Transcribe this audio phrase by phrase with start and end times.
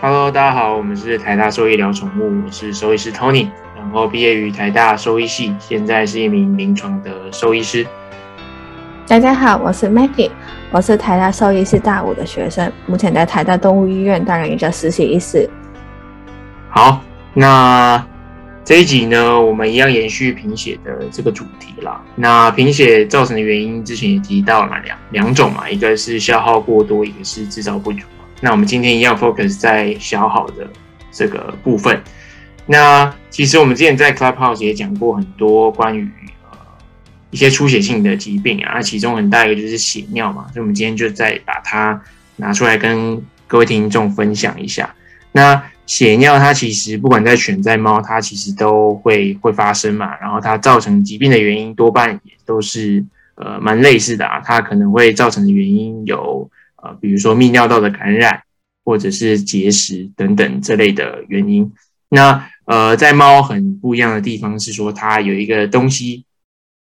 [0.00, 7.84] Hello，大家好，我们是台大兽医聊宠物，我是兽医师 Tony，然后毕业于台大兽医系，现在是一名临床的兽医师。
[9.08, 10.30] 大家好，我是 Maggie，
[10.70, 15.50] 我是台大兽医系大五的学生，目前在台大动物医院担任一个实习医师。
[16.70, 17.02] 好，
[17.34, 18.06] 那
[18.64, 22.00] 这一集呢，我们一样延续贫血的这个主题啦。
[22.14, 28.06] 那贫血造成的原因，之前也提到了两两种嘛，一个是消耗过多，一个是制造不足。
[28.40, 30.68] 那我们今天一样 focus 在小好的
[31.10, 32.00] 这个部分。
[32.66, 36.08] 那其实我们之前在 Clubhouse 也讲过很多关于
[36.50, 36.58] 呃
[37.30, 42.00] 一些出血性的疾病啊，其中很大一个就是血尿嘛，所以我们今天就再把它
[42.36, 44.94] 拿出来跟各位听众分享一下。
[45.32, 56.48] 那血尿它其实不管在犬在猫，它其实都会会发生嘛，然后它造成疾病的原因多半也都是呃蛮类似的啊，它可能会造成的原因有。
[56.82, 58.42] 呃，比如说泌尿道的感染，
[58.84, 61.72] 或者是结石等等这类的原因。
[62.10, 66.24] 那呃，在猫很不一样的地方是说，它有一个东西，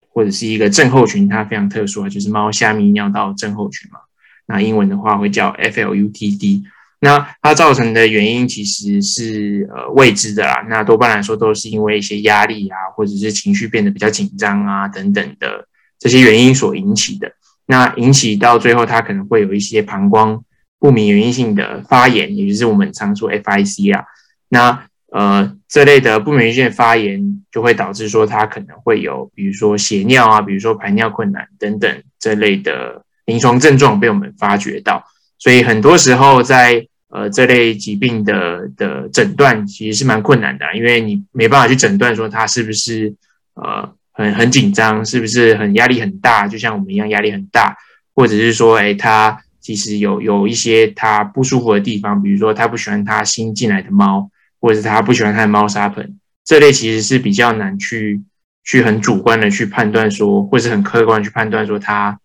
[0.08, 4.00] 或者是一个症候群，它非常特殊啊，就是猫下泌尿道症候群嘛。
[4.46, 6.62] 那英文的话会叫 FLUTD。
[7.00, 10.64] 那它造成的原因其实是呃未知的啦。
[10.68, 15.66] 那多半来说都是因为一些压力啊，或者是情绪变得比较紧张啊等等的
[15.98, 17.32] 这些原因所引起的。
[17.68, 20.44] 那引起到最后，它可能会有一些膀胱
[20.78, 24.04] 不明原因性的发炎，也就是我们常说 FIC 啊。
[24.48, 35.04] 那呃这类的不明原因性发炎就会导致说它可能会有，比如说血尿啊，比如说排尿困难等等这类的临床症状被我们发觉到。
[35.38, 43.12] 所以很多时候在呃这类疾病的的诊断其实是蛮困难的，因为你没办法去诊断说它是不是
[43.54, 43.92] 呃。
[44.16, 46.48] 很很紧张，是不是很压力很大？
[46.48, 47.76] 就像我们一样压力很大，
[48.14, 58.22] 或者是说，哎，他其实有有一些他不舒服的地方，比如说他不喜欢他新进来的猫，或者是他不喜欢他的猫砂盆，这类其实是比较难去
[58.64, 62.18] 去很主观的去判断说，或是很客观去判断说他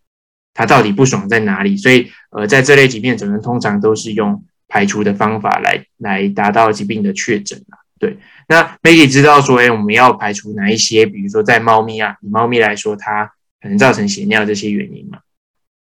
[0.54, 1.76] 他到底不爽在哪里。
[1.76, 7.81] 所以，呃，在这类疾病诊断，通常都是用排除的方法来来达到疾病的确诊啊。
[8.02, 8.18] 对，
[8.48, 11.06] 那媒体知道说，哎，我们要排除哪一些？
[11.06, 13.24] 比如说，在猫咪啊，以猫咪来说，它
[13.62, 15.20] 可能造成血尿这些原因嘛？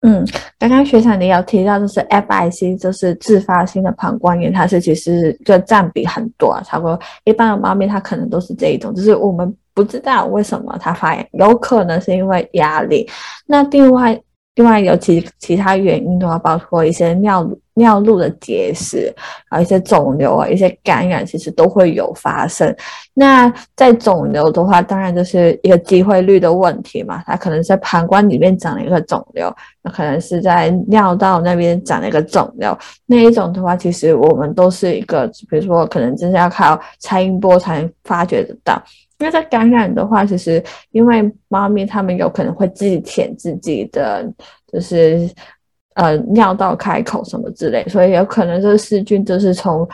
[0.02, 0.24] 嗯，
[0.60, 13.10] 刚刚学长你有提到，就是 FIC，就是自发性的膀胱炎，它是其实个占比很多啊，差不多一般的猫咪它可能都是这一种，就是我们不知道为什么它发炎，有可能是因为压力。
[13.48, 14.22] 那另外。
[14.56, 19.14] 另外有其其他原因的话，包括一些尿尿路的结石，
[19.50, 22.74] 啊，一些肿瘤啊，一些感染，其实都会有发生。
[23.14, 32.78] 那在肿瘤的话，当然就是一个机会率的问题嘛，它可能在膀胱里面长了一个肿瘤，那可能是在尿道那边长了一个肿瘤。
[33.06, 38.82] 那一种的话，其实我们都是一个，比如说可能真是要靠超音波才能发觉得到。
[39.20, 40.62] 因为在感染的话，其实
[40.92, 44.30] 因为猫咪它们有可能会自己舔自己的，
[44.72, 45.30] 就是
[45.94, 49.88] 呃尿道开口什么之类，所以有可能这个细菌就是从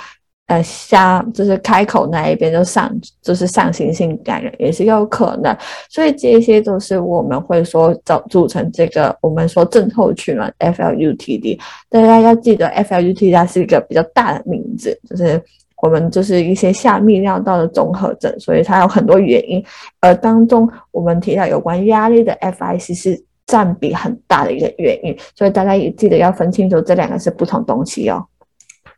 [0.48, 5.56] 呃下就是开口那一边就上就是上行性感染也是有可能，
[5.88, 15.40] 所以这些都是我们会说组组成这个我们说症候群嘛，FLUTD，大家要记得 FLUTD 它是一个比较大的名字，就是。
[15.81, 19.64] 我们就是一些下泌尿道的综合症，所以它有很多原因。
[20.00, 28.25] 而当中我们提到有关压力的 FIC 是占比很大的一个原因，所以大家也记得要分清楚这两个是不同东西哦。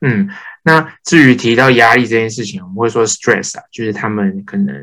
[0.01, 0.27] 嗯，
[0.63, 4.75] 那至于提到压力这件事情，我们会说 stress 啊，就是他们可能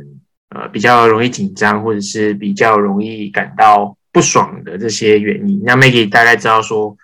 [0.48, 5.62] 呃比较容易紧张，或者是比较容易感到不爽的这些原因。
[5.64, 6.96] 那 Maggie 大概知道说，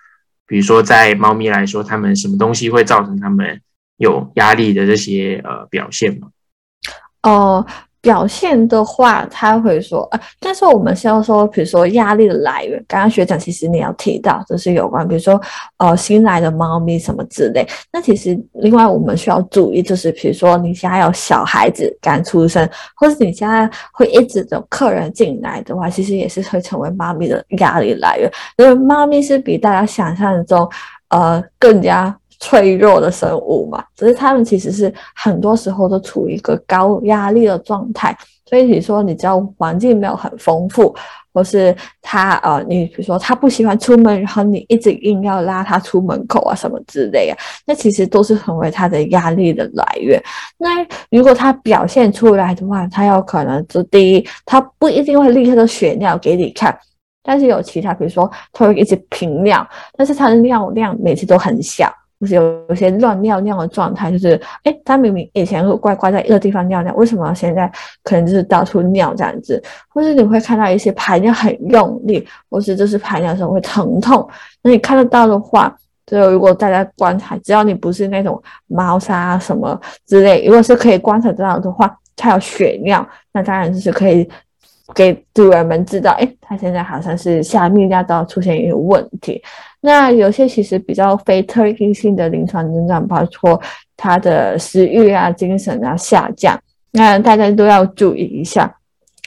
[0.47, 3.61] 比如说在猫咪来说，它们什么东西会造成它们？
[3.97, 6.27] 有压力的这些呃表现吗？
[7.23, 7.65] 哦，
[7.99, 15.41] 表现的话，他会说，呃，但是我们是要说，比如说压力的来源，刚刚学长其实你要提到，就是有关，比如说
[15.77, 17.67] 呃新来的猫咪什么之类。
[17.91, 28.31] 那其实另外我们需要注意，就是比如说你家有小孩子刚出生，或是你家会一直有客人进来的话，其实也是会成为猫咪的压力来源。
[28.57, 30.69] 因为猫咪是比大家想象中
[31.09, 32.15] 呃更加。
[32.39, 40.95] 脆弱的生物嘛，只是它们其实是很多时候都处于一个高压力的状态，所以你说你只要环境没有很丰富，
[41.33, 50.21] 或是它呃，你比如说它不喜欢出门，然后你一直硬要拉它出门口啊什么之类啊，那其实都是成为它的压力的来源。
[50.57, 56.77] 那如果它表现出来的话，它有可能就第一，它不一定会立刻的血尿给你看，
[57.23, 61.91] 但是有其他，比如说它会一直频尿，但是它的尿量每次都很小。
[62.19, 67.71] 就是有有些乱尿尿的状态，就是哎，它明明以前乖乖在一个地方尿尿，为什么现在
[68.03, 69.61] 可能就是到处尿这样子？
[69.89, 74.27] 或是你会看到一些排尿很用力，或是就是排尿的时候会疼痛。
[74.61, 75.75] 那你看得到的话，
[76.05, 84.27] 就如果大家观察，只要你不是那种猫砂什么之类，如果是可以观察到的话，它有血尿，那当然就是可以。
[84.95, 89.43] 给主人们知道，哎，他现在好像是下泌尿道出现一个问题。
[89.81, 93.61] 那有些其实比较非特异性的临床症状，包括
[93.95, 96.59] 他的食欲啊、精神啊下降，
[96.91, 98.73] 那大家都要注意一下。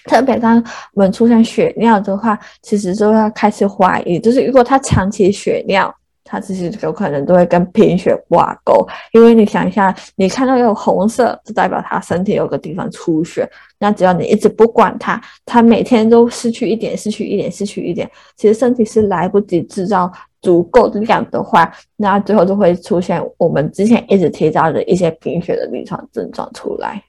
[0.06, 0.62] 特别当
[0.94, 5.94] 我们出现血尿的话，其实就要开始怀疑，就是如果他长期血尿。
[6.31, 13.50] 它其实有可能都会跟贫血挂钩，因为你想一下，你看到有红色，就代表它身体有个地方出血。
[13.81, 20.09] 那只要你一直不管它，它每天都失去一点，失去一点，失去一点，其实身体是来不及制造
[20.41, 27.03] 足够的量的话，那最后就会出现我们之前一直提到的一些贫血的临床症状出来。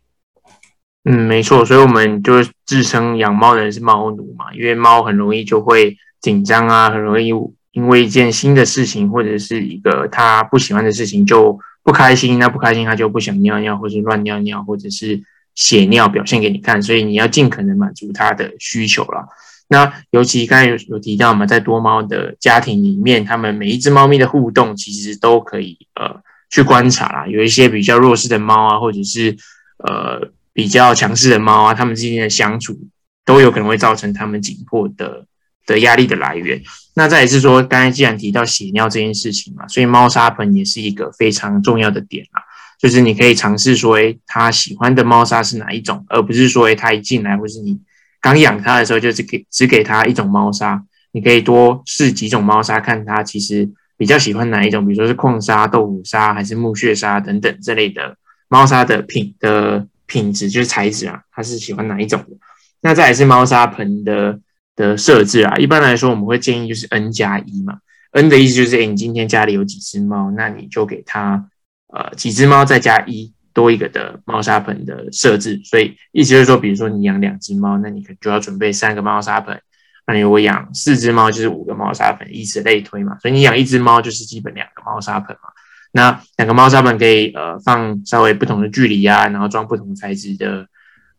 [1.03, 7.31] 嗯，没错，所以我们就是自称养猫的人是猫奴嘛，因为猫很容易就会紧张啊，很容易。
[7.71, 12.37] 因为一件新的事情，或者是一个他不喜欢的事情，就不开心。
[12.37, 15.21] 那不开心，他就不想尿尿，或是乱尿尿，或者是
[15.55, 16.81] 血尿表现给你看。
[16.81, 19.25] 所以你要尽可能满足他的需求了。
[19.69, 27.25] 那尤其刚才有有提到嘛，在多猫的家庭里面，他们每一只猫咪的互动，其实都可以呃去观察啦。
[27.27, 29.37] 有一些比较弱势的猫啊，或者是
[29.77, 32.77] 呃比较强势的猫啊，它们之间的相处
[33.23, 35.25] 都有可能会造成它们紧迫的。
[35.67, 36.59] 的压力的来源，
[36.93, 42.41] 那再也是说，刚才既然提到血尿这件事情嘛，所以猫砂盆也是一个非常重要的点啊。
[42.77, 47.79] 就是你可以尝试说，诶，它喜欢的猫砂是哪一种，而不是说，诶，它一进来或是你
[48.19, 50.83] 刚养它的时候，就只给只给它一种猫砂。
[51.13, 58.17] 你可以多试几种猫砂，看它其实比较喜欢哪一种，比如说是矿砂、豆腐砂还是木屑砂等等这类的
[58.49, 62.35] 猫砂的品的品质，就是材质啊，它是喜欢哪一种的。
[62.81, 64.39] 那再也是猫砂盆的。
[64.75, 67.79] 的设置啊，一般来说我们会建议就是 n 加一嘛
[68.11, 71.47] ，n 的意思就是，哎，你今天家里有几只猫，那你就给它
[71.87, 79.61] 呃几只猫再加一多一个的猫砂盆的设置，所以意思就是说，比如说你养两只猫，那你可能就要准备三个猫砂盆，
[80.07, 85.49] 那你如果养四只猫就是五个猫砂盆，以此类推嘛，所以你养一只猫就是基本两个猫砂盆嘛，
[85.91, 90.65] 那两个猫砂盆可以呃放稍微不同的距离啊，然后装不同材质的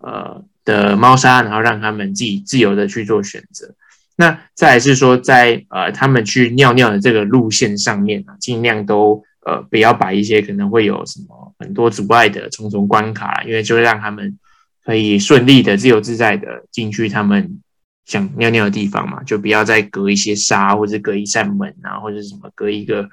[0.03, 0.45] 呃。
[0.65, 3.75] 的猫砂，然后让他们自己自由的去做选择。
[4.15, 14.39] 那再来是说，在呃他们去尿尿的这个路线上面啊，尽量都呃不要摆一些可能会有什么很多阻碍的重重关卡，因为就让他们
[14.85, 17.59] 可以顺利的、自由自在的进去他们
[18.05, 19.21] 想尿尿的地方嘛。
[19.25, 23.11] 就不要再隔一些沙，或者隔一扇门啊，或者什么隔一个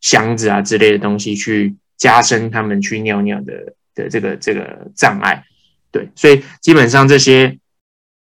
[0.00, 5.42] 箱子啊之类的东西，去加深他们去尿尿的的这个这个障碍。
[5.90, 7.58] 对，所以基本上这些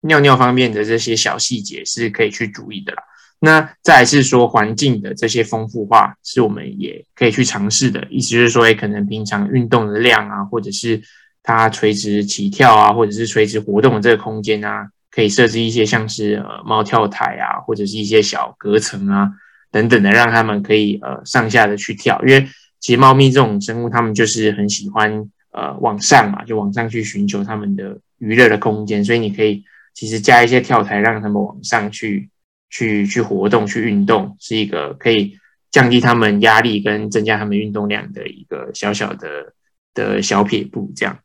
[0.03, 3.03] 尿尿方面的这些小细节是可以去注意的啦。
[3.41, 8.07] 那再是说环境的这些丰富化，是我们也可以去尝试的。
[8.11, 11.03] 意思就是说，哎，可能平常运动的量啊，或者是
[11.43, 19.31] 它垂直起跳啊，或者是垂直活动的这个空间啊，可以设置一些像是呃猫跳台啊，或者是一些小隔层啊
[19.71, 22.21] 等等的，让他们可以呃上下的去跳。
[22.23, 22.49] 因为
[22.81, 25.29] 其实猫咪这种生物，它们就是很喜欢。
[25.51, 29.65] 呃，往上嘛，就往上去寻求他们的娱乐的空间，所以你可以
[29.95, 32.29] 其实加一些跳台，让他们往上去
[32.71, 35.39] 去去活动、去运动，是一个可以
[35.71, 39.55] 降低他们压力跟增加他们运动量的一个小小的
[39.95, 41.19] 的小撇步，这样。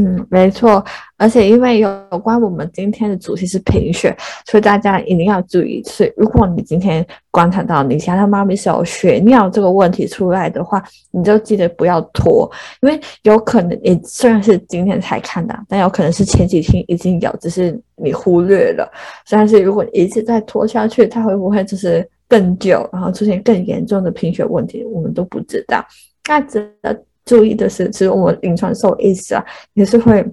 [0.00, 0.84] 嗯，没错，
[1.16, 1.90] 而且因为有
[2.22, 5.82] 关我们今天的主题是贫血，所以大家一定要注意。
[5.88, 12.48] 是如果你今天观察到你家的猫咪是有血尿这个问题出来的话，你就记得不要拖，
[12.80, 18.88] 因为有可能你虽然是今天才看到，但有可能是前几天已经有，只是你忽略了。
[19.28, 25.84] 但是如果一直在拖下去，它会不会就是更久，然后出现更严重的贫血问题，我们都不知道。
[26.28, 27.02] 那值得。
[27.28, 29.44] 注意的是，其实我们临床兽医师啊，
[29.74, 30.24] 也是会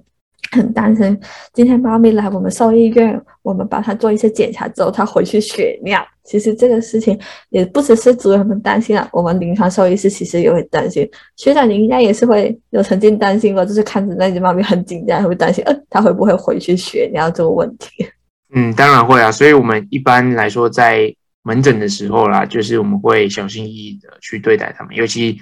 [0.52, 1.20] 很担心。
[1.54, 6.02] 今天猫咪来我们兽医院，我们把它做一些检查之后，它回去血尿。
[6.24, 11.08] 其实这个事情也不只是主人们担心啊，我们临床兽医师其实也会担心。
[11.36, 18.08] 学长，你应该也是会有曾经担心过，就是看着那只猫咪很紧张，会担心，呃，它会不会回去血尿这个问题？
[18.56, 19.30] 嗯，当然会啊。
[19.32, 25.38] 所以我们一般来说在门诊的时候啦，就是我们会小心翼翼的去对待它们，尤其。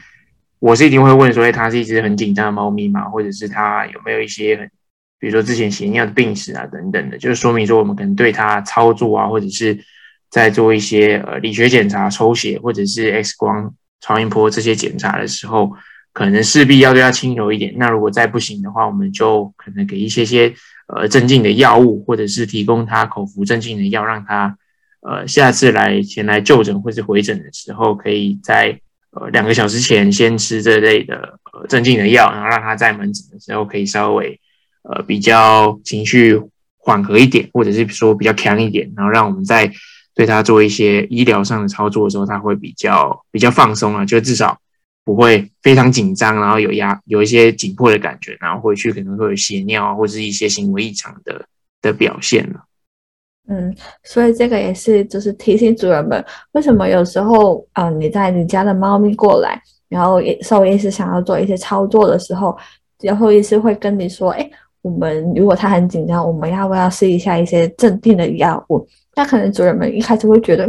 [0.64, 4.66] 我是一定会问说，哎，它是一只很紧张的猫咪嘛，或者是它有没有一些很，
[5.20, 9.78] 比如说之前血尿的病史啊等等的，就是说明说我们可能对它操作啊，或者是
[10.30, 15.74] 在做一些呃理学检查、抽血或者是 X 光超音波这些检查的时候，
[16.14, 17.74] 可能势必要对它轻柔一点。
[17.76, 20.54] 那如果再不行的话，我们就可能给一些些
[20.88, 24.58] 呃镇静的药物，或者是提供他口服镇静的药，让他
[25.02, 28.80] 呃下次来前来就诊或是回诊的时候，可以在
[29.16, 34.40] 呃两个小时前先吃这类的呃镇静的药，然后让他在门诊的时候可以稍微
[34.84, 36.42] 呃比较情绪
[36.78, 39.72] 缓和一点，或者是说比较强一点，然后让我们在
[40.16, 44.60] 对他做一些医疗上的操作的时候，他会比较比较放松啊，就至少
[45.06, 51.46] 不会非常紧张，然后有压有一些紧迫的感觉，然后回去可能会有血尿啊，或者是一些行为异常的
[51.82, 52.66] 的表现了。
[53.48, 56.24] 嗯，所以这个也是就是提醒主人们，
[56.54, 62.58] 为什么有时候啊你带你家的猫咪过来，然后也兽医师想要做一些操作的时候，
[63.02, 64.50] 然后医师会跟你说，哎，
[64.82, 68.88] 我们如果他很紧张，我们要不要试一下一些镇定的药物？
[69.16, 70.68] 那可能主人们一开始会觉得，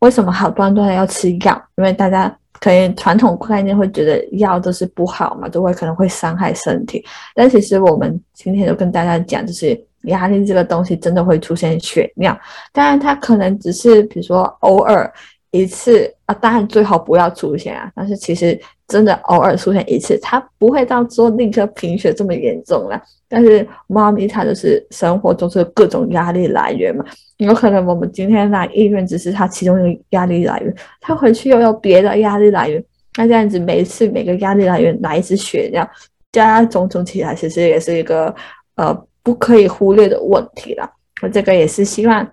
[0.00, 1.62] 为什么好端端的要吃药？
[1.76, 2.28] 因为大家
[2.60, 7.04] 可能传统概念会觉得药都是不好嘛，都会可能会伤害身体。
[7.34, 12.38] 但其实我们今天就跟大家讲，就是压力这个东西真的会出现血尿，
[12.72, 15.12] 当然它可能只是比如说偶尔
[15.52, 17.90] 一次啊，当然最好不要出现啊。
[17.94, 18.58] 但是其实
[18.88, 23.00] 真的偶尔出现一次，它不会到说立刻贫血这么严重了。
[23.28, 27.04] 但是猫咪它就是生活中是各种压力来源嘛，
[27.38, 32.82] 有可能我们今天来医院只是它其中一个压力来源，它回去又有别的压力来源，
[33.16, 35.82] 那这样子每一次每个压力来源来一次血，尿，
[36.30, 38.32] 加加种种起来，其实也是一个
[38.76, 38.96] 呃
[39.26, 40.88] 不可以忽略的问题了。
[41.20, 42.24] 我这个也是希望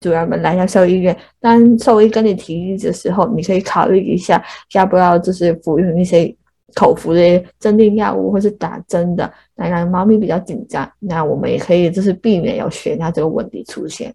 [0.00, 4.44] 主人们来到兽医院，当兽医跟你提议的时候，你可以考虑一下
[4.74, 6.36] 要不要就是服用一些。
[6.74, 10.90] 口服的镇定药物，或是打针的，来让猫咪比较紧张。
[11.00, 14.14] 那我们也可以就是避免有血尿这个问题出现。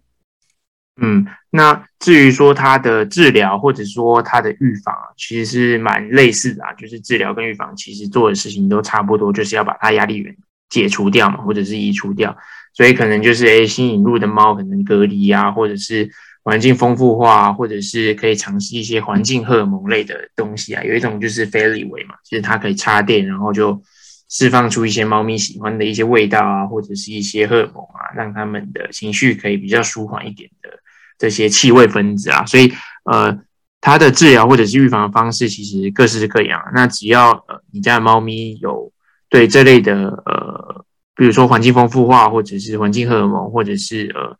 [1.00, 6.72] 嗯，那至于说它的治疗或者说它的预防，其实是蛮类似的啊。
[6.72, 10.36] 就是治疗跟预防其实做的事情都差不多，就是要把它压力源
[10.68, 12.36] 解除掉嘛，或者是移除掉。
[12.72, 16.10] 所以可能就是诶，新引入的猫可能隔离啊，或者是。
[16.44, 20.82] 环境丰富化，或者是可以尝试一些环境荷尔蒙类的东西啊。
[20.82, 23.82] 有一种就是 Fairy 味嘛，就是它可以插电，然后就
[24.30, 30.70] 释放出一些猫咪喜欢的一些味道啊，或者是一些荷尔蒙啊，让它们的情绪可以比较舒缓一点的
[31.18, 32.46] 这些气味分子啊。
[32.46, 32.72] 所以，
[33.04, 33.38] 呃，
[33.82, 36.62] 它的治疗或者是预防的方式其实各式各样。
[36.74, 38.90] 那只要呃你家的猫咪有
[39.28, 39.94] 对这类的
[40.26, 44.36] 呃，比如说环境丰富化，或者是环境荷尔蒙，或者是呃。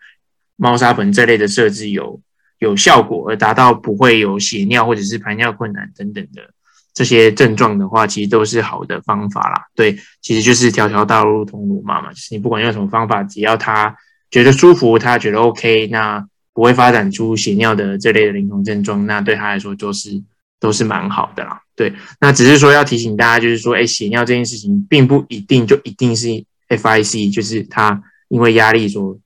[0.61, 2.21] 猫砂盆这类的设置有
[2.59, 6.51] 有效果，而达到不会有血尿或者是排尿困难等等的
[6.93, 9.67] 这些症状的话，其实都是好的方法啦。
[9.77, 13.97] 对，其实就是条条大路通罗马嘛，就是你不管用什么方法，只要他
[14.33, 20.21] 觉得舒服，他觉得 OK，那不会发展出血尿的这类的临床症状，那对他来说就是
[20.61, 21.61] 都是蛮好的啦。
[21.75, 26.29] 对，那只是说要提醒大家，就是说，哎，血尿这件事情并不一定就一定是
[26.69, 29.19] FIC，就是他因为压力所。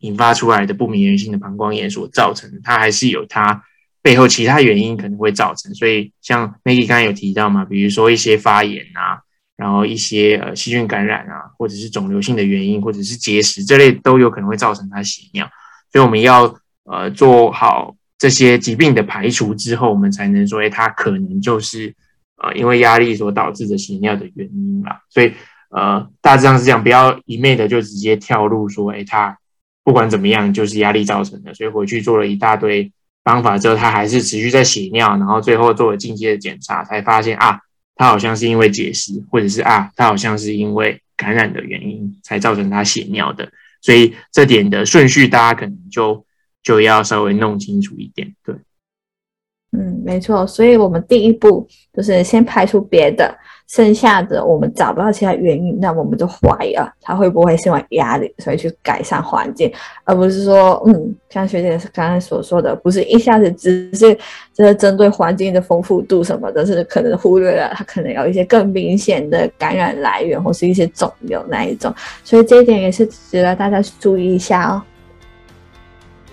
[0.00, 3.64] 引发出来的不明原因性的膀胱炎所造成，它还是有它
[4.02, 5.74] 背后其他原因可能会造成。
[5.74, 9.22] 所以像 Maggie 刚才有提到嘛，比如说一些发炎啊，
[9.56, 15.48] 然后一些呃细菌感染啊，或者是肿瘤性的原因，或者是结石这类都有可能会造成它血尿。
[15.90, 21.94] 所以我们要呃做好这些疾病的排除之后，我们才能说，哎，它可能就是
[22.42, 25.00] 呃因为压力所导致的血尿的原因啦。
[25.10, 25.32] 所以
[25.70, 29.38] 呃大致上是这样，不要一昧的就直接跳入说，哎，它。
[29.86, 32.90] 不管怎么样，就是压力造成的，所以回去做了一大堆
[33.22, 37.60] 方法之后，他还是持续在血尿，然后最后做了进阶的检查，才发现啊，
[37.94, 43.46] 他好像是因为结石，或者是啊，他好像是因为感染的原因才造成他血尿的，
[43.82, 46.24] 所以这点的顺序大家可能就
[46.64, 48.56] 就要稍微弄清楚一点，对。
[49.76, 53.36] 嗯，没错，所以我们第一步就是先排除别的，
[53.68, 59.68] 剩下的我们找不到其他原因，那我们就怀疑了，它会不会是因为压力，所以去改善环境，
[60.04, 64.16] 而不是说，嗯，像学姐刚才所说的，不是一下子只是
[64.52, 71.92] 就是针对环境的丰富度什么的，是可能忽略了它可能有一些更明显的感染来源或是一些肿瘤那一种，
[72.22, 74.80] 所以这一点也是值得大家注意一下哦。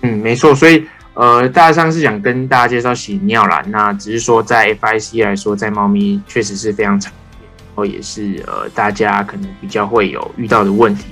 [0.02, 0.86] 嗯，没错，所以。
[1.14, 3.62] 呃，大致上是想跟大家介绍血尿啦。
[3.66, 11.08] 那只是说在 FIC 来说，在猫咪确实是非常常见，然后也是呃大家可能比较会有遇到的问题，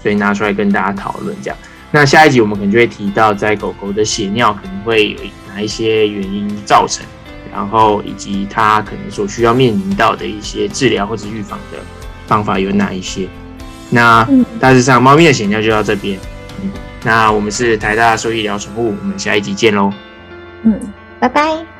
[0.00, 1.58] 所以拿出来跟大家讨论这样。
[1.90, 5.18] 那下一集我们可能就会提到，在狗狗的血尿可能会有
[5.52, 7.04] 哪一些原因造成，
[7.52, 11.78] 然后以及它可能所需要面临到的一些治疗或者预防的
[12.28, 13.26] 方法有哪一些。
[13.90, 14.24] 那
[14.60, 16.16] 大致上猫咪的血尿就到这边。
[17.02, 19.92] 那我们是台大兽医聊宠物，我们下一集见喽。
[20.62, 20.78] 嗯，
[21.18, 21.79] 拜拜。